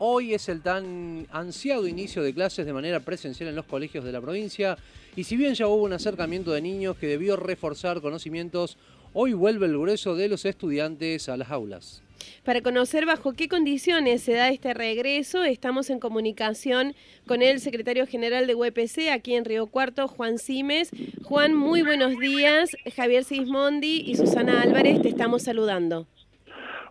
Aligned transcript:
Hoy 0.00 0.32
es 0.32 0.48
el 0.48 0.62
tan 0.62 1.26
ansiado 1.32 1.88
inicio 1.88 2.22
de 2.22 2.32
clases 2.32 2.64
de 2.64 2.72
manera 2.72 3.00
presencial 3.00 3.48
en 3.48 3.56
los 3.56 3.66
colegios 3.66 4.04
de 4.04 4.12
la 4.12 4.20
provincia 4.20 4.78
y 5.16 5.24
si 5.24 5.36
bien 5.36 5.54
ya 5.54 5.66
hubo 5.66 5.82
un 5.82 5.92
acercamiento 5.92 6.52
de 6.52 6.62
niños 6.62 6.96
que 6.96 7.08
debió 7.08 7.34
reforzar 7.34 8.00
conocimientos, 8.00 8.78
hoy 9.12 9.32
vuelve 9.32 9.66
el 9.66 9.72
grueso 9.72 10.14
de 10.14 10.28
los 10.28 10.44
estudiantes 10.44 11.28
a 11.28 11.36
las 11.36 11.50
aulas. 11.50 12.02
Para 12.44 12.62
conocer 12.62 13.06
bajo 13.06 13.32
qué 13.32 13.48
condiciones 13.48 14.22
se 14.22 14.34
da 14.34 14.50
este 14.50 14.72
regreso, 14.72 15.42
estamos 15.42 15.90
en 15.90 15.98
comunicación 15.98 16.94
con 17.26 17.42
el 17.42 17.58
secretario 17.58 18.06
general 18.06 18.46
de 18.46 18.54
UPC 18.54 19.10
aquí 19.12 19.34
en 19.34 19.44
Río 19.44 19.66
Cuarto, 19.66 20.06
Juan 20.06 20.38
Simes. 20.38 20.90
Juan, 21.24 21.54
muy 21.54 21.82
buenos 21.82 22.16
días. 22.20 22.76
Javier 22.94 23.24
Sismondi 23.24 24.04
y 24.06 24.14
Susana 24.14 24.62
Álvarez 24.62 25.02
te 25.02 25.08
estamos 25.08 25.42
saludando. 25.42 26.06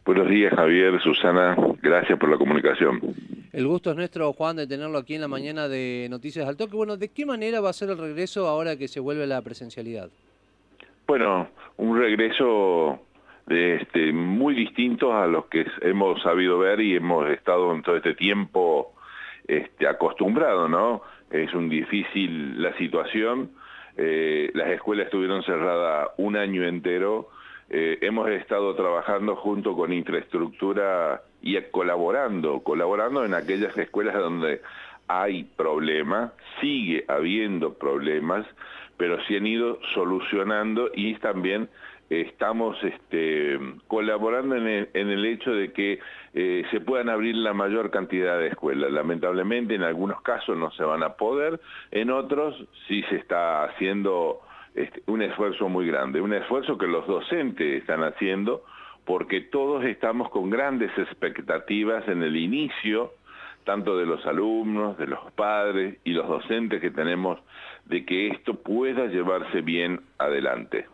Buenos 0.07 0.29
días, 0.29 0.53
Javier, 0.55 1.01
Susana. 1.01 1.57
Gracias 1.81 2.17
por 2.17 2.29
la 2.29 2.37
comunicación. 2.37 3.01
El 3.51 3.67
gusto 3.67 3.91
es 3.91 3.97
nuestro, 3.97 4.31
Juan, 4.31 4.55
de 4.55 4.65
tenerlo 4.65 4.99
aquí 4.99 5.15
en 5.15 5.19
la 5.19 5.27
mañana 5.27 5.67
de 5.67 6.07
Noticias 6.09 6.47
al 6.47 6.55
Toque. 6.55 6.77
Bueno, 6.77 6.95
¿de 6.95 7.09
qué 7.09 7.25
manera 7.25 7.59
va 7.59 7.71
a 7.71 7.73
ser 7.73 7.89
el 7.89 7.97
regreso 7.97 8.47
ahora 8.47 8.77
que 8.77 8.87
se 8.87 9.01
vuelve 9.01 9.27
la 9.27 9.41
presencialidad? 9.41 10.09
Bueno, 11.05 11.49
un 11.75 11.99
regreso 11.99 13.01
este, 13.49 14.13
muy 14.13 14.55
distintos 14.55 15.13
a 15.13 15.27
los 15.27 15.47
que 15.47 15.65
hemos 15.81 16.21
sabido 16.21 16.57
ver 16.57 16.79
y 16.79 16.95
hemos 16.95 17.29
estado 17.29 17.75
en 17.75 17.81
todo 17.81 17.97
este 17.97 18.13
tiempo 18.13 18.93
este, 19.45 19.89
acostumbrados, 19.89 20.69
¿no? 20.69 21.01
Es 21.29 21.53
un 21.53 21.67
difícil 21.67 22.61
la 22.61 22.73
situación, 22.77 23.51
eh, 23.97 24.51
las 24.53 24.69
escuelas 24.69 25.07
estuvieron 25.07 25.43
cerradas 25.43 26.11
un 26.15 26.37
año 26.37 26.63
entero, 26.63 27.27
eh, 27.69 27.97
hemos 28.01 28.29
estado 28.29 28.75
trabajando 28.75 29.35
junto 29.35 29.75
con 29.75 29.91
infraestructura 29.91 31.21
y 31.41 31.59
colaborando, 31.71 32.61
colaborando 32.61 33.25
en 33.25 33.33
aquellas 33.33 33.77
escuelas 33.77 34.15
donde 34.15 34.61
hay 35.07 35.43
problemas, 35.43 36.31
sigue 36.61 37.05
habiendo 37.07 37.73
problemas, 37.73 38.45
pero 38.97 39.21
se 39.25 39.37
han 39.37 39.47
ido 39.47 39.79
solucionando 39.93 40.89
y 40.93 41.15
también 41.15 41.69
estamos 42.09 42.81
este, 42.83 43.59
colaborando 43.87 44.55
en 44.55 44.67
el, 44.93 45.25
hecho 45.25 45.51
de 45.51 45.73
que 45.73 45.99
eh, 46.33 46.63
se 46.71 46.79
puedan 46.79 47.09
abrir 47.09 47.35
la 47.35 47.53
mayor 47.53 47.91
cantidad 47.91 48.39
de 48.39 48.47
escuelas. 48.47 48.91
Lamentablemente 48.91 49.75
en 49.75 49.83
algunos 49.83 50.21
casos 50.21 50.57
no 50.57 50.71
se 50.71 50.83
van 50.83 51.03
a 51.03 51.13
poder, 51.15 51.59
en 51.91 52.11
otros 52.11 52.55
sí 52.87 53.03
se 53.09 53.17
está 53.17 53.65
haciendo 53.65 54.41
este, 54.77 55.01
un 55.07 55.21
esfuerzo 55.21 55.67
muy 55.69 55.87
grande, 55.87 56.21
un 56.21 56.33
esfuerzo 56.33 56.77
que 56.77 56.87
los 56.87 57.07
docentes 57.07 57.81
están 57.81 58.03
haciendo 58.03 58.63
porque 59.05 59.41
todos 59.41 59.85
estamos 59.85 60.29
con 60.29 60.49
grandes 60.49 60.91
expectativas 60.97 62.07
en 62.07 62.21
el 62.21 62.35
inicio, 62.35 63.13
tanto 63.63 63.97
de 63.97 64.05
los 64.05 64.25
alumnos, 64.25 64.97
de 64.97 65.07
los 65.07 65.31
padres 65.31 65.97
y 66.03 66.11
los 66.11 66.27
docentes 66.27 66.81
que 66.81 66.91
tenemos, 66.91 67.39
de 67.85 68.05
que 68.05 68.27
esto 68.27 68.55
pueda 68.55 69.07
llevarse 69.07 69.61
bien 69.61 70.01
adelante. 70.17 70.85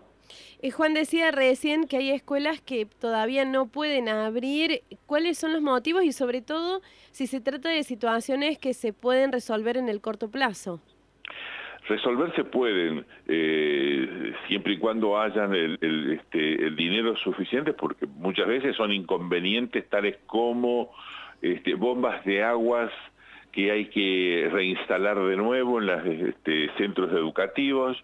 Y 0.62 0.72
Juan 0.72 0.94
decía 0.94 1.32
recién 1.32 1.88
que 1.88 1.98
hay 1.98 2.12
escuelas 2.12 2.62
que 2.62 2.86
todavía 2.86 3.44
no 3.44 3.66
pueden 3.66 4.08
abrir. 4.08 4.84
¿Cuáles 5.08 5.38
son 5.38 5.52
los 5.52 5.62
motivos 5.62 6.04
y 6.04 6.14
sobre 6.14 6.42
todo 6.42 6.82
si 7.12 7.28
se 7.28 7.42
trata 7.42 7.70
de 7.70 7.84
situaciones 7.84 8.60
que 8.60 8.74
se 8.74 8.94
pueden 8.94 9.34
resolver 9.34 9.76
en 9.76 9.90
el 9.90 10.00
corto 10.00 10.30
plazo? 10.30 10.80
Resolver 11.88 12.34
se 12.36 12.46
pueden, 12.46 13.06
eh, 13.28 14.34
siempre 14.48 14.74
y 14.74 14.78
cuando 14.78 15.20
hayan 15.20 15.54
el, 15.54 15.78
este, 16.20 16.66
el, 16.66 16.76
dinero 16.76 17.16
suficiente, 17.18 17.74
porque 17.74 18.06
muchas 18.06 18.48
veces 18.48 18.76
son 18.78 18.94
inconvenientes 18.94 19.90
tales 19.90 20.18
como 20.26 20.92
este, 21.42 21.74
bombas 21.76 22.24
de 22.24 22.42
aguas 22.42 22.90
que 23.52 23.70
hay 23.70 23.86
que 23.86 24.50
reinstalar 24.52 25.20
de 25.20 25.36
nuevo 25.36 25.80
en 25.80 25.86
los 25.86 26.06
este, 26.06 26.72
centros 26.78 27.12
educativos, 27.12 28.02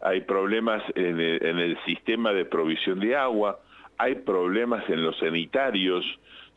hay 0.00 0.22
problemas 0.22 0.82
en 0.94 1.20
el, 1.20 1.78
sistema 1.84 2.32
de 2.32 2.44
provisión 2.44 3.00
de 3.00 3.16
agua, 3.16 3.60
hay 3.96 4.16
problemas 4.16 4.88
en 4.88 5.02
los 5.02 5.16
sanitarios, 5.18 6.04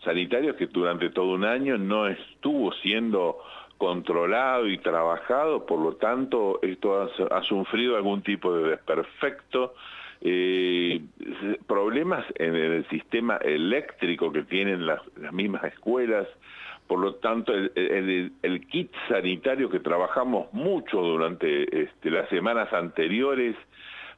sanitarios 0.03 0.55
que 0.55 0.67
durante 0.67 1.09
todo 1.09 1.33
un 1.33 1.45
año 1.45 1.77
no 1.77 2.07
estuvo 2.07 2.73
siendo 2.73 3.37
controlado 3.83 4.69
y 4.69 4.77
trabajado, 4.77 5.65
por 5.65 5.77
lo 5.77 5.95
tanto 5.97 6.59
esto 6.61 7.09
ha, 7.29 7.43
sufrido 7.43 7.97
algún 7.97 8.21
tipo 8.21 8.55
de 8.55 8.69
desperfecto, 8.69 9.73
eh, 10.21 11.01
problemas 11.67 12.25
en 12.35 12.55
el 12.55 12.87
sistema 12.87 13.35
eléctrico 13.43 14.31
que 14.31 14.43
tienen 14.43 14.85
las 14.85 15.01
mismas 15.33 15.65
escuelas, 15.65 16.29
por 16.87 16.99
lo 16.99 17.15
tanto, 17.15 17.53
el, 17.53 18.67
kit 18.71 18.89
sanitario 19.09 19.69
que 19.69 19.81
trabajamos 19.81 20.53
mucho 20.53 21.01
durante 21.01 21.83
este, 21.83 22.09
las 22.09 22.29
semanas 22.29 22.71
anteriores 22.71 23.57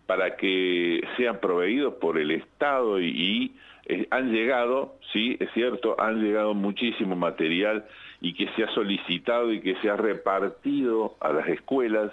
para 0.06 0.36
que 0.36 1.02
sean 1.18 1.40
proveídos 1.40 1.96
por 1.96 2.18
el 2.18 2.32
Estado 2.32 3.00
y, 3.00 3.54
eh, 3.86 4.08
han 4.10 4.32
llegado, 4.32 4.96
sí, 5.14 5.38
es 5.40 5.50
cierto, 5.54 5.96
han 6.00 6.24
llegado 6.24 6.54
muchísimo 6.54 7.16
material 7.16 7.86
y 8.22 8.34
que 8.34 8.48
se 8.56 8.64
ha 8.64 8.74
solicitado 8.74 9.52
y 9.52 9.62
que 9.62 9.76
se 9.76 9.90
ha 9.90 9.96
repartido 9.96 11.16
a 11.20 11.32
las 11.32 11.48
escuelas, 11.48 12.12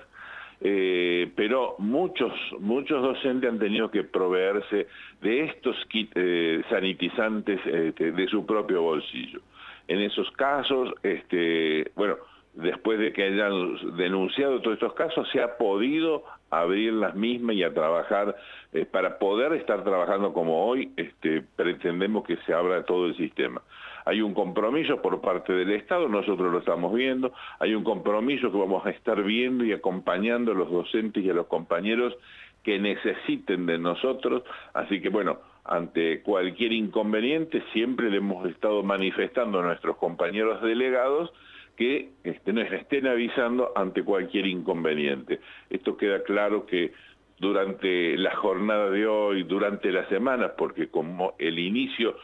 eh, 0.60 1.30
pero 1.34 1.74
muchos, 1.78 2.32
muchos 2.60 3.02
docentes 3.02 3.50
han 3.50 3.58
tenido 3.58 3.90
que 3.90 4.04
proveerse 4.04 4.86
de 5.22 5.44
estos 5.44 5.76
kits 5.86 6.12
eh, 6.14 6.62
sanitizantes 6.68 7.60
este, 7.64 8.12
de 8.12 8.26
su 8.28 8.44
propio 8.44 8.82
bolsillo. 8.82 9.40
En 9.88 10.00
esos 10.00 10.30
casos, 10.32 10.94
este, 11.02 11.90
bueno, 11.96 12.16
después 12.54 12.98
de 12.98 13.12
que 13.12 13.24
hayan 13.24 13.96
denunciado 13.96 14.60
todos 14.60 14.74
estos 14.74 14.94
casos, 14.94 15.28
se 15.32 15.40
ha 15.40 15.56
podido 15.56 16.24
abrir 16.50 16.92
las 16.92 17.14
mismas 17.14 17.56
y 17.56 17.62
a 17.62 17.72
trabajar 17.72 18.36
eh, 18.72 18.84
para 18.84 19.18
poder 19.18 19.54
estar 19.54 19.82
trabajando 19.84 20.34
como 20.34 20.66
hoy, 20.66 20.92
este, 20.96 21.42
pretendemos 21.56 22.24
que 22.24 22.36
se 22.38 22.52
abra 22.52 22.84
todo 22.84 23.06
el 23.06 23.16
sistema. 23.16 23.62
Hay 24.04 24.20
un 24.20 24.34
compromiso 24.34 25.00
por 25.00 25.20
parte 25.20 25.52
del 25.52 25.70
Estado, 25.72 26.08
nosotros 26.08 26.52
lo 26.52 26.58
estamos 26.58 26.92
viendo, 26.92 27.32
hay 27.58 27.74
un 27.74 27.84
compromiso 27.84 28.52
que 28.52 28.58
vamos 28.58 28.84
a 28.84 28.90
estar 28.90 29.22
viendo 29.22 29.64
y 29.64 29.72
acompañando 29.72 30.52
a 30.52 30.54
los 30.54 30.70
docentes 30.70 31.24
y 31.24 31.30
a 31.30 31.34
los 31.34 31.46
compañeros 31.46 32.14
que 32.62 32.78
necesiten 32.78 33.66
de 33.66 33.78
nosotros, 33.78 34.42
así 34.74 35.00
que 35.00 35.08
bueno, 35.08 35.38
ante 35.64 36.22
cualquier 36.22 36.72
inconveniente 36.72 37.62
siempre 37.72 38.10
le 38.10 38.18
hemos 38.18 38.46
estado 38.48 38.82
manifestando 38.82 39.60
a 39.60 39.62
nuestros 39.62 39.96
compañeros 39.96 40.60
delegados 40.62 41.32
que 41.76 42.10
este, 42.24 42.52
nos 42.52 42.70
estén 42.72 43.06
avisando 43.06 43.72
ante 43.74 44.02
cualquier 44.02 44.46
inconveniente. 44.46 45.40
Esto 45.70 45.96
queda 45.96 46.22
claro 46.22 46.66
que 46.66 46.92
durante 47.38 48.16
la 48.16 48.34
jornada 48.36 48.88
de 48.90 49.06
hoy, 49.06 49.42
durante 49.42 49.90
la 49.90 50.08
semana, 50.08 50.52
porque 50.56 50.88
como 50.88 51.34
el 51.38 51.58
inicio 51.58 52.16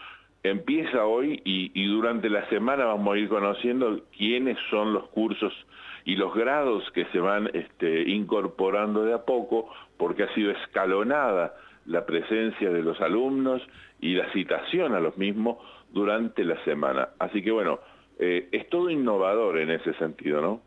empieza 0.42 1.04
hoy 1.04 1.40
y, 1.44 1.86
durante 1.86 2.30
la 2.30 2.48
semana 2.48 2.84
vamos 2.84 3.14
a 3.14 3.18
ir 3.18 3.28
conociendo 3.28 4.02
quiénes 4.16 4.56
son 4.70 4.92
los 4.92 5.08
cursos 5.08 5.52
y 6.04 6.14
los 6.14 6.32
grados 6.34 6.88
que 6.92 7.04
se 7.06 7.18
van 7.18 7.50
este, 7.52 8.08
incorporando 8.08 9.04
de 9.04 9.14
a 9.14 9.24
poco, 9.24 9.68
porque 9.96 10.22
ha 10.22 10.34
sido 10.34 10.52
escalonada 10.52 11.54
la 11.86 12.06
presencia 12.06 12.70
de 12.70 12.82
los 12.82 13.00
alumnos 13.00 13.60
y 14.00 14.14
la 14.14 14.30
citación 14.32 14.94
a 14.94 15.00
los 15.00 15.16
mismos 15.18 15.58
durante 15.90 16.44
la 16.44 16.62
semana. 16.64 17.08
Así 17.18 17.42
que 17.42 17.50
bueno, 17.50 17.80
eh, 18.18 18.48
es 18.52 18.68
todo 18.68 18.90
innovador 18.90 19.58
en 19.58 19.70
ese 19.70 19.94
sentido, 19.94 20.40
¿no? 20.40 20.60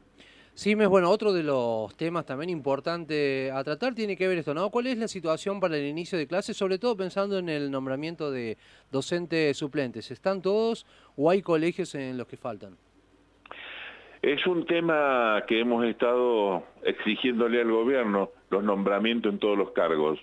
Sí, 0.54 0.74
es 0.74 0.90
bueno, 0.90 1.10
otro 1.10 1.32
de 1.32 1.44
los 1.44 1.96
temas 1.96 2.26
también 2.26 2.50
importante 2.50 3.50
a 3.52 3.64
tratar 3.64 3.96
tiene 3.96 4.18
que 4.18 4.28
ver 4.28 4.38
esto, 4.38 4.54
¿no? 4.54 4.70
¿Cuál 4.70 4.88
es 4.88 4.98
la 4.98 5.08
situación 5.08 5.60
para 5.60 5.78
el 5.78 5.86
inicio 5.86 6.18
de 6.18 6.28
clases, 6.28 6.58
sobre 6.58 6.78
todo 6.78 6.96
pensando 6.98 7.38
en 7.40 7.48
el 7.48 7.72
nombramiento 7.72 8.30
de 8.32 8.58
docentes 8.92 9.58
suplentes? 9.58 10.12
¿Están 10.12 10.42
todos 10.42 10.86
o 11.16 11.30
hay 11.30 11.42
colegios 11.42 11.96
en 11.96 12.18
los 12.18 12.28
que 12.28 12.38
faltan? 12.38 12.76
Es 14.22 14.46
un 14.46 14.66
tema 14.66 15.44
que 15.48 15.62
hemos 15.62 15.84
estado 15.86 16.64
exigiéndole 16.84 17.62
al 17.62 17.72
gobierno, 17.72 18.30
los 18.52 18.64
nombramientos 18.64 19.34
en 19.34 19.40
todos 19.40 19.58
los 19.58 19.72
cargos. 19.72 20.20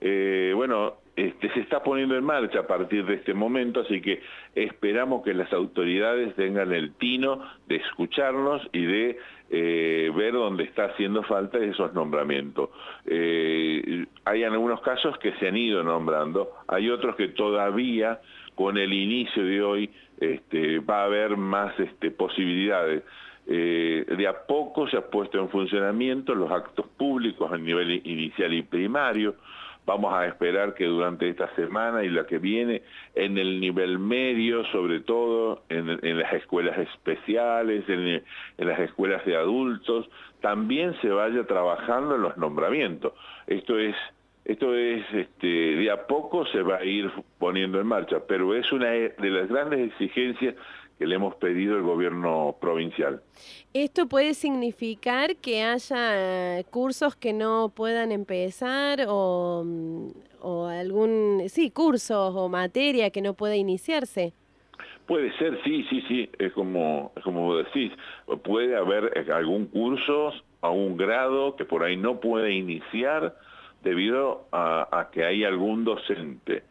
Eh, 0.00 0.52
bueno, 0.54 0.98
este, 1.20 1.52
se 1.52 1.60
está 1.60 1.82
poniendo 1.82 2.16
en 2.16 2.24
marcha 2.24 2.60
a 2.60 2.66
partir 2.66 3.04
de 3.04 3.16
este 3.16 3.34
momento, 3.34 3.80
así 3.80 4.00
que 4.00 4.22
esperamos 4.54 5.22
que 5.22 5.34
las 5.34 5.52
autoridades 5.52 6.34
tengan 6.34 6.72
el 6.72 6.94
tino 6.94 7.42
de 7.66 7.76
escucharnos 7.76 8.62
y 8.72 8.86
de 8.86 9.18
eh, 9.50 10.10
ver 10.16 10.32
dónde 10.32 10.64
está 10.64 10.86
haciendo 10.86 11.22
falta 11.24 11.58
esos 11.58 11.92
nombramientos. 11.92 12.70
Eh, 13.04 14.06
hay 14.24 14.44
algunos 14.44 14.80
casos 14.80 15.18
que 15.18 15.32
se 15.34 15.48
han 15.48 15.58
ido 15.58 15.82
nombrando, 15.82 16.52
hay 16.66 16.88
otros 16.88 17.16
que 17.16 17.28
todavía 17.28 18.20
con 18.54 18.78
el 18.78 18.90
inicio 18.90 19.44
de 19.44 19.62
hoy 19.62 19.90
este, 20.20 20.78
va 20.78 21.02
a 21.02 21.04
haber 21.04 21.36
más 21.36 21.78
este, 21.78 22.10
posibilidades. 22.10 23.02
de 23.46 24.26
a 24.26 24.46
poco 24.46 24.88
se 24.88 24.96
ha 24.96 25.10
puesto 25.10 25.38
en 25.38 25.50
funcionamiento 25.50 26.34
los 26.34 26.50
actos 26.50 26.86
públicos 26.96 27.52
a 27.52 27.58
nivel 27.58 28.00
inicial 28.06 28.54
y 28.54 28.62
primario, 28.62 29.34
vamos 29.90 30.14
a 30.14 30.24
esperar 30.26 30.74
que 30.74 30.84
durante 30.84 31.28
esta 31.28 31.52
semana 31.56 32.04
y 32.04 32.10
la 32.10 32.24
que 32.24 32.38
viene, 32.38 32.82
en 33.16 33.38
el 33.38 33.60
nivel 33.60 33.98
medio, 33.98 34.64
sobre 34.66 35.00
todo 35.00 35.64
en, 35.68 36.18
las 36.18 36.32
escuelas 36.32 36.78
especiales, 36.78 37.88
en, 37.88 38.22
las 38.58 38.78
escuelas 38.78 39.24
de 39.24 39.34
adultos, 39.34 40.08
también 40.40 40.94
se 41.02 41.08
vaya 41.08 41.44
trabajando 41.44 42.14
en 42.14 42.22
los 42.22 42.36
nombramientos. 42.36 43.12
Esto 43.48 43.78
es 43.78 43.96
esto 44.44 44.74
es, 44.74 45.04
este, 45.12 45.46
de 45.46 45.90
a 45.90 46.06
poco 46.06 46.46
se 46.46 46.62
va 46.62 46.76
a 46.76 46.84
ir 46.84 47.10
poniendo 47.38 47.78
en 47.78 47.86
marcha, 47.86 48.20
pero 48.26 48.54
es 48.54 48.72
una 48.72 48.88
de 48.88 49.30
las 49.30 49.48
grandes 49.48 49.90
exigencias 49.90 50.54
que 51.00 51.06
le 51.06 51.14
hemos 51.14 51.34
pedido 51.36 51.76
al 51.76 51.82
gobierno 51.82 52.56
provincial. 52.60 53.22
¿Esto 53.72 54.06
puede 54.06 54.34
significar 54.34 55.34
que 55.36 55.62
haya 55.62 56.62
cursos 56.64 57.16
que 57.16 57.32
no 57.32 57.72
puedan 57.74 58.12
empezar 58.12 59.06
o, 59.08 59.64
o 60.42 60.66
algún, 60.66 61.44
sí, 61.48 61.70
cursos 61.70 62.34
o 62.36 62.50
materia 62.50 63.08
que 63.08 63.22
no 63.22 63.32
pueda 63.32 63.56
iniciarse? 63.56 64.34
Puede 65.06 65.32
ser, 65.38 65.58
sí, 65.64 65.86
sí, 65.88 66.02
sí, 66.06 66.28
es 66.38 66.52
como, 66.52 67.12
es 67.16 67.24
como 67.24 67.56
decís, 67.56 67.92
puede 68.44 68.76
haber 68.76 69.32
algún 69.32 69.68
curso 69.68 70.34
a 70.60 70.68
un 70.68 70.98
grado 70.98 71.56
que 71.56 71.64
por 71.64 71.82
ahí 71.82 71.96
no 71.96 72.20
puede 72.20 72.52
iniciar 72.52 73.34
debido 73.82 74.48
a 74.52 75.08
que 75.10 75.24
hay 75.24 75.44
algún 75.44 75.82
docente 75.82 76.64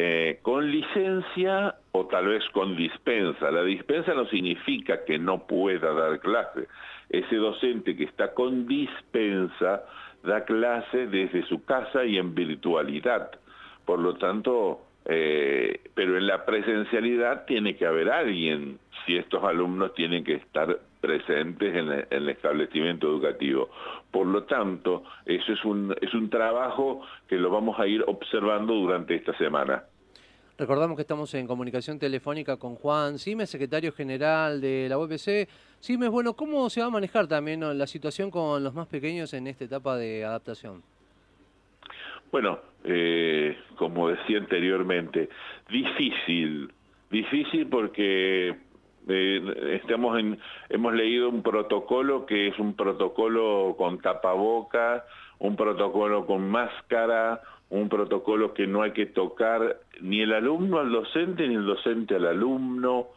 eh, 0.00 0.38
con 0.42 0.70
licencia 0.70 1.74
o 1.90 2.06
tal 2.06 2.28
vez 2.28 2.44
con 2.52 2.76
dispensa. 2.76 3.50
La 3.50 3.64
dispensa 3.64 4.14
no 4.14 4.26
significa 4.26 5.04
que 5.04 5.18
no 5.18 5.44
pueda 5.46 5.92
dar 5.92 6.20
clase. 6.20 6.68
Ese 7.10 7.34
docente 7.34 7.96
que 7.96 8.04
está 8.04 8.32
con 8.32 8.68
dispensa 8.68 9.82
da 10.22 10.44
clase 10.44 11.08
desde 11.08 11.42
su 11.46 11.64
casa 11.64 12.04
y 12.04 12.16
en 12.16 12.32
virtualidad. 12.32 13.32
Por 13.84 13.98
lo 13.98 14.14
tanto, 14.14 14.82
eh, 15.04 15.80
pero 15.94 16.16
en 16.16 16.28
la 16.28 16.44
presencialidad 16.44 17.44
tiene 17.46 17.74
que 17.76 17.84
haber 17.84 18.08
alguien, 18.08 18.78
si 19.04 19.16
estos 19.16 19.42
alumnos 19.42 19.94
tienen 19.94 20.22
que 20.22 20.34
estar 20.34 20.78
presentes 21.00 21.74
en, 21.74 21.92
en, 21.92 22.06
el 22.10 22.28
establecimiento 22.28 23.06
educativo. 23.08 23.70
Por 24.10 24.26
lo 24.26 24.44
tanto, 24.44 25.04
eso 25.26 25.52
es 25.52 25.64
un, 25.64 25.94
es 26.00 26.12
un 26.14 26.30
trabajo 26.30 27.02
que 27.26 27.36
lo 27.36 27.50
vamos 27.50 27.78
a 27.78 27.86
ir 27.86 28.04
observando 28.06 28.74
durante 28.74 29.14
esta 29.14 29.36
semana. 29.38 29.84
Recordamos 30.58 30.96
que 30.96 31.02
estamos 31.02 31.32
en 31.34 31.46
comunicación 31.46 32.00
telefónica 32.00 32.56
con 32.56 32.74
Juan 32.74 33.20
Simes, 33.20 33.48
secretario 33.48 33.92
general 33.92 34.60
de 34.60 34.88
la 34.88 34.98
UPC. 34.98 35.48
Simes, 35.78 36.10
bueno, 36.10 36.34
¿cómo 36.34 36.68
se 36.68 36.80
va 36.80 36.88
a 36.88 36.90
manejar 36.90 37.28
también 37.28 37.60
la 37.78 37.86
situación 37.86 38.28
con 38.28 38.64
los 38.64 38.74
más 38.74 38.88
pequeños 38.88 39.32
en 39.34 39.46
esta 39.46 39.64
etapa 39.64 39.96
de 39.96 40.24
adaptación? 40.24 40.82
Bueno, 42.32 42.58
eh, 42.82 43.56
como 43.76 44.08
decía 44.08 44.38
anteriormente, 44.38 45.28
difícil, 45.70 46.72
difícil 47.08 47.68
porque 47.68 48.56
estamos 49.08 50.20
hemos 50.68 50.94
leído 50.94 51.28
un 51.28 51.42
protocolo 51.42 52.26
que 52.26 52.48
es 52.48 52.58
un 52.58 52.74
protocolo 52.74 53.74
con 53.78 53.98
tapaboca, 54.00 55.04
un 55.38 55.56
protocolo 55.56 56.26
con 56.26 56.48
máscara, 56.48 57.40
un 57.70 57.88
protocolo 57.88 58.54
que 58.54 58.66
no 58.66 58.82
hay 58.82 58.92
que 58.92 59.06
tocar 59.06 59.78
ni 60.00 60.20
el 60.20 60.32
alumno 60.32 60.78
al 60.78 60.90
docente 60.90 61.46
ni 61.46 61.54
el 61.54 61.66
docente 61.66 62.16
al 62.16 62.26
alumno. 62.26 63.08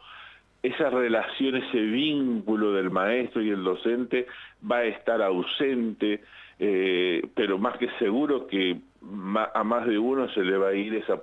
Esa 0.62 0.90
relación, 0.90 1.56
ese 1.56 1.80
vínculo 1.80 2.72
del 2.72 2.90
maestro 2.90 3.42
y 3.42 3.50
el 3.50 3.64
docente 3.64 4.26
va 4.70 4.78
a 4.78 4.84
estar 4.84 5.20
ausente, 5.20 6.22
eh, 6.58 7.26
pero 7.34 7.58
más 7.58 7.76
que 7.78 7.88
seguro 7.98 8.46
que 8.46 8.76
a 9.54 9.64
más 9.64 9.86
de 9.86 9.98
uno 9.98 10.28
se 10.28 10.44
le 10.44 10.56
va 10.56 10.68
a 10.68 10.74
ir 10.74 10.94
esa, 10.94 11.20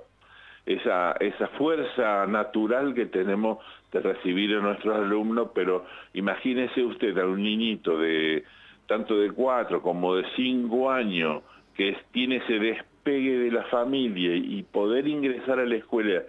esa, 0.70 1.14
esa 1.20 1.48
fuerza 1.50 2.28
natural 2.28 2.94
que 2.94 3.08
tenemos 3.08 3.58
de 3.92 4.02
recibir 4.02 4.56
a 4.56 4.62
nuestros 4.62 4.96
alumnos, 4.96 5.50
pero 5.56 5.86
imagínese 6.14 6.84
usted 6.84 7.18
a 7.18 7.26
un 7.26 7.42
niñito 7.42 7.98
de 7.98 8.44
tanto 8.88 9.20
de 9.20 9.32
cuatro 9.32 9.82
como 9.82 10.16
de 10.16 10.26
cinco 10.36 10.92
años 10.92 11.42
que 11.76 11.98
tiene 12.12 12.38
ese 12.38 12.60
despegue 12.60 13.40
de 13.40 13.52
la 13.52 13.64
familia 13.66 14.36
y 14.36 14.62
poder 14.64 15.08
ingresar 15.08 15.60
a 15.60 15.66
la 15.66 15.76
escuela, 15.76 16.22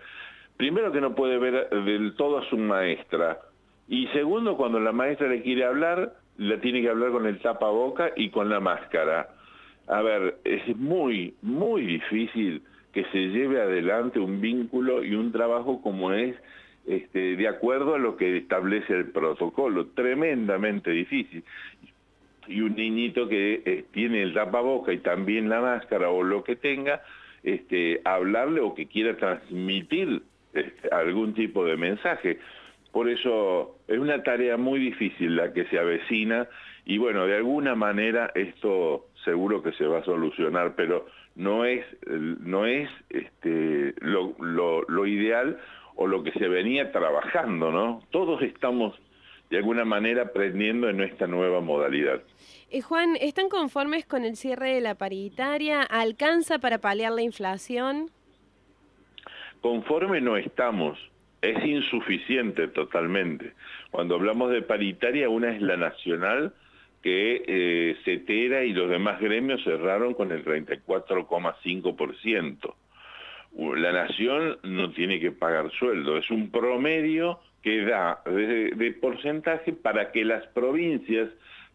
primero 0.56 0.90
que 0.90 1.00
no 1.02 1.14
puede 1.14 1.38
ver 1.38 1.68
del 1.68 2.14
todo 2.14 2.38
a 2.38 2.48
su 2.48 2.56
maestra, 2.56 3.38
y 3.88 4.06
segundo, 4.08 4.56
cuando 4.56 4.78
la 4.78 4.92
maestra 4.92 5.28
le 5.28 5.42
quiere 5.42 5.64
hablar, 5.64 6.14
la 6.38 6.60
tiene 6.60 6.80
que 6.80 6.88
hablar 6.88 7.10
con 7.10 7.26
el 7.26 7.40
tapaboca 7.40 8.12
y 8.14 8.30
con 8.30 8.48
la 8.48 8.60
máscara. 8.60 9.30
A 9.88 10.00
ver, 10.00 10.36
es 10.44 10.76
muy, 10.76 11.34
muy 11.42 11.84
difícil 11.84 12.62
que 12.92 13.04
se 13.06 13.18
lleve 13.28 13.60
adelante 13.60 14.18
un 14.18 14.40
vínculo 14.40 15.04
y 15.04 15.14
un 15.14 15.32
trabajo 15.32 15.80
como 15.82 16.12
es 16.12 16.36
este, 16.86 17.36
de 17.36 17.48
acuerdo 17.48 17.94
a 17.94 17.98
lo 17.98 18.16
que 18.16 18.38
establece 18.38 18.94
el 18.94 19.10
protocolo, 19.10 19.88
tremendamente 19.88 20.90
difícil 20.90 21.44
y 22.50 22.60
un 22.62 22.74
niñito 22.74 23.28
que 23.28 23.62
eh, 23.64 23.84
tiene 23.92 24.22
el 24.22 24.34
tapaboca 24.34 24.92
y 24.92 24.98
también 24.98 25.48
la 25.48 25.60
máscara 25.60 26.10
o 26.10 26.22
lo 26.22 26.42
que 26.42 26.56
tenga, 26.56 27.02
este, 27.44 28.00
hablarle 28.04 28.60
o 28.60 28.74
que 28.74 28.86
quiera 28.86 29.16
transmitir 29.16 30.22
este, 30.52 30.88
algún 30.90 31.32
tipo 31.34 31.64
de 31.64 31.76
mensaje. 31.76 32.38
Por 32.90 33.08
eso 33.08 33.78
es 33.86 33.98
una 33.98 34.22
tarea 34.24 34.56
muy 34.56 34.80
difícil 34.80 35.36
la 35.36 35.52
que 35.52 35.64
se 35.66 35.78
avecina 35.78 36.48
y 36.84 36.98
bueno, 36.98 37.26
de 37.26 37.36
alguna 37.36 37.74
manera 37.74 38.30
esto 38.34 39.06
seguro 39.24 39.62
que 39.62 39.72
se 39.72 39.86
va 39.86 39.98
a 39.98 40.04
solucionar, 40.04 40.74
pero 40.76 41.06
no 41.36 41.64
es, 41.64 41.84
no 42.06 42.66
es 42.66 42.88
este, 43.08 43.94
lo, 44.00 44.34
lo, 44.40 44.82
lo 44.82 45.06
ideal 45.06 45.58
o 45.96 46.06
lo 46.06 46.22
que 46.22 46.32
se 46.32 46.48
venía 46.48 46.92
trabajando, 46.92 47.70
¿no? 47.70 48.02
Todos 48.10 48.42
estamos 48.42 48.98
de 49.50 49.58
alguna 49.58 49.84
manera 49.84 50.22
aprendiendo 50.22 50.88
en 50.88 51.00
esta 51.00 51.26
nueva 51.26 51.60
modalidad. 51.60 52.22
Eh, 52.70 52.80
Juan, 52.80 53.16
¿están 53.20 53.48
conformes 53.48 54.06
con 54.06 54.24
el 54.24 54.36
cierre 54.36 54.74
de 54.74 54.80
la 54.80 54.94
paritaria? 54.94 55.82
¿Alcanza 55.82 56.60
para 56.60 56.78
paliar 56.78 57.12
la 57.12 57.22
inflación? 57.22 58.10
Conforme 59.60 60.20
no 60.20 60.36
estamos, 60.36 60.98
es 61.42 61.64
insuficiente 61.64 62.68
totalmente. 62.68 63.52
Cuando 63.90 64.14
hablamos 64.14 64.52
de 64.52 64.62
paritaria, 64.62 65.28
una 65.28 65.50
es 65.54 65.60
la 65.60 65.76
nacional, 65.76 66.54
que 67.02 67.42
eh, 67.46 67.96
CETERA 68.04 68.64
y 68.64 68.72
los 68.72 68.90
demás 68.90 69.20
gremios 69.20 69.62
cerraron 69.64 70.14
con 70.14 70.32
el 70.32 70.44
34,5%. 70.44 72.74
La 73.76 73.92
nación 73.92 74.58
no 74.62 74.92
tiene 74.92 75.18
que 75.18 75.32
pagar 75.32 75.72
sueldo, 75.72 76.18
es 76.18 76.30
un 76.30 76.50
promedio 76.50 77.40
que 77.62 77.84
da 77.84 78.20
de, 78.24 78.96
porcentaje 79.00 79.72
para 79.72 80.12
que 80.12 80.24
las 80.24 80.46
provincias 80.48 81.28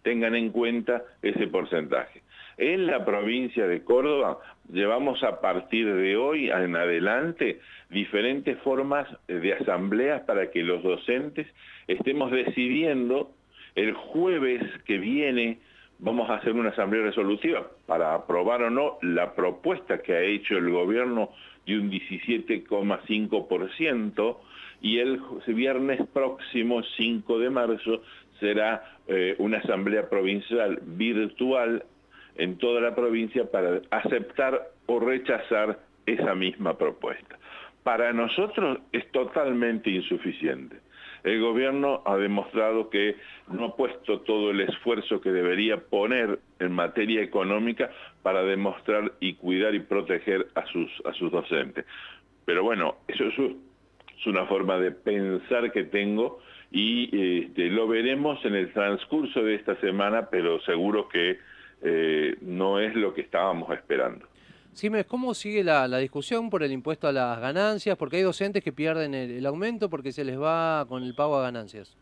tengan 0.04 0.36
en 0.36 0.52
cuenta 0.52 1.04
ese 1.22 1.48
porcentaje. 1.48 2.22
En 2.58 2.88
la 2.88 3.04
provincia 3.04 3.68
de 3.68 3.84
Córdoba 3.84 4.40
llevamos 4.72 5.22
a 5.24 5.42
partir 5.42 5.94
de 5.94 6.16
hoy 6.16 6.50
en 6.50 6.76
adelante 6.76 7.60
diferentes 7.90 8.58
formas 8.60 9.08
de 9.28 9.54
asambleas 9.54 10.22
para 10.22 10.50
que 10.52 10.64
los 10.64 10.82
docentes 10.82 11.48
estemos 11.88 12.32
decidiendo 12.32 13.35
el 13.76 13.94
jueves 13.94 14.64
que 14.86 14.98
viene 14.98 15.60
vamos 16.00 16.30
a 16.30 16.36
hacer 16.36 16.54
una 16.54 16.70
asamblea 16.70 17.04
resolutiva 17.04 17.68
para 17.86 18.14
aprobar 18.14 18.64
o 18.64 18.70
no 18.70 18.98
la 19.02 19.34
propuesta 19.34 20.02
que 20.02 20.14
ha 20.14 20.22
hecho 20.22 20.58
el 20.58 20.70
gobierno 20.70 21.32
de 21.66 21.80
un 21.80 21.92
17,5% 21.92 24.38
y 24.82 25.00
el 25.00 25.22
viernes 25.48 26.02
próximo, 26.14 26.84
5 26.84 27.40
de 27.40 27.50
marzo, 27.50 28.02
será 28.40 28.98
eh, 29.08 29.36
una 29.40 29.58
asamblea 29.60 30.10
provincial 30.10 30.80
virtual 30.84 31.86
en 32.36 32.58
toda 32.58 32.82
la 32.82 32.94
provincia 32.94 33.50
para 33.50 33.82
aceptar 33.92 34.72
o 34.88 35.00
rechazar 35.00 35.80
esa 36.06 36.36
misma 36.36 36.78
propuesta. 36.78 37.40
Para 37.84 38.12
nosotros 38.14 38.80
es 38.92 39.10
totalmente 39.12 39.90
insuficiente. 39.90 40.85
El 41.26 41.42
gobierno 41.42 42.04
ha 42.06 42.18
demostrado 42.18 42.92
que 42.92 43.16
no 43.50 43.66
ha 43.66 43.76
puesto 43.76 44.22
todo 44.22 44.52
el 44.52 44.62
esfuerzo 44.62 45.20
que 45.22 45.32
debería 45.32 45.78
poner 45.78 46.38
en 46.60 46.72
materia 46.72 47.24
económica 47.24 47.90
para 48.22 48.44
demostrar 48.44 49.14
y 49.20 49.34
cuidar 49.34 49.74
y 49.74 49.80
proteger 49.80 50.46
a 50.54 50.68
sus, 50.68 50.92
a 51.04 51.14
sus 51.14 51.32
docentes. 51.32 51.84
Pero 52.46 52.62
bueno, 52.64 52.98
eso 53.08 53.24
es 53.26 54.28
una 54.28 54.46
forma 54.46 54.78
de 54.78 54.92
pensar 54.92 55.72
que 55.72 55.86
tengo 55.86 56.42
y 56.72 57.46
este, 57.46 57.72
lo 57.72 57.88
veremos 57.88 58.46
en 58.46 58.54
el 58.54 58.72
transcurso 58.72 59.44
de 59.44 59.56
esta 59.56 59.76
semana, 59.78 60.30
pero 60.30 60.62
seguro 60.62 61.10
que 61.10 61.40
eh, 61.82 62.36
no 62.42 62.80
es 62.80 62.94
lo 62.94 63.16
que 63.16 63.22
estábamos 63.22 63.74
esperando. 63.74 64.28
Simes, 64.76 65.06
¿cómo 65.06 65.34
sigue 65.34 65.64
la, 65.64 65.88
discusión 66.00 66.50
por 66.50 66.62
el 66.62 66.74
impuesto 66.74 67.08
a 67.08 67.14
las 67.14 67.40
ganancias? 67.40 67.98
Porque 67.98 68.18
hay 68.18 68.24
docentes 68.24 68.62
que 68.62 68.74
pierden 68.74 69.14
el, 69.14 69.46
aumento 69.46 69.90
porque 69.90 70.12
se 70.12 70.26
les 70.26 70.38
va 70.38 70.86
con 70.90 71.04
el 71.04 71.16
pago 71.16 71.38
a 71.38 71.44
ganancias. 71.44 71.96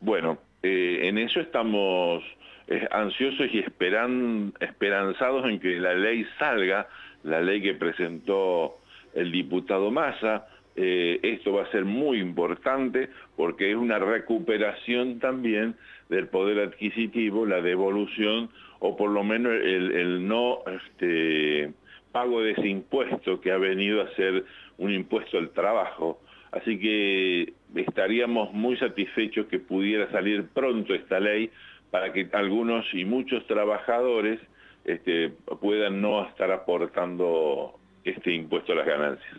Bueno, 0.00 0.38
eh, 0.62 1.00
en 1.02 1.18
eso 1.18 1.40
estamos 1.40 2.24
eh, 2.68 2.88
ansiosos 2.90 3.48
y 3.52 3.58
esperan, 3.58 4.54
esperanzados 4.60 5.44
en 5.44 5.60
que 5.60 5.78
la 5.78 5.92
ley 5.92 6.26
salga 6.38 6.88
la 7.22 7.42
ley 7.42 7.60
que 7.60 7.74
presentó 7.74 8.78
el 9.14 9.30
diputado 9.30 9.90
Massa. 9.90 10.46
Eh, 10.80 11.18
esto 11.24 11.54
va 11.54 11.64
a 11.64 11.70
ser 11.72 11.84
muy 11.84 12.20
importante 12.20 13.08
porque 13.34 13.72
es 13.72 13.76
una 13.76 13.98
recuperación 13.98 15.18
también 15.18 15.74
del 16.08 16.28
poder 16.28 16.60
adquisitivo, 16.60 17.46
la 17.46 17.60
devolución 17.60 18.48
o 18.78 18.96
por 18.96 19.10
lo 19.10 19.24
menos 19.24 19.54
el, 19.54 20.28
no 20.28 20.60
este, 20.66 21.72
pago 22.12 22.42
de 22.42 22.52
ese 22.52 22.68
impuesto 22.68 23.40
que 23.40 23.50
ha 23.50 23.58
venido 23.58 24.02
a 24.02 24.14
ser 24.14 24.44
un 24.76 24.92
impuesto 24.92 25.38
al 25.38 25.50
trabajo. 25.50 26.20
Así 26.52 26.78
que 26.78 27.54
estaríamos 27.74 28.52
muy 28.52 28.76
satisfechos 28.76 29.46
que 29.46 29.58
pudiera 29.58 30.08
salir 30.12 30.46
pronto 30.54 30.94
esta 30.94 31.18
ley 31.18 31.50
para 31.90 32.12
que 32.12 32.28
algunos 32.34 32.86
y 32.94 33.04
muchos 33.04 33.44
trabajadores 33.48 34.38
este, 34.84 35.30
puedan 35.60 36.00
no 36.00 36.24
estar 36.24 36.52
aportando 36.52 37.80
este 38.04 38.32
impuesto 38.32 38.74
a 38.74 38.76
las 38.76 38.86
ganancias. 38.86 39.36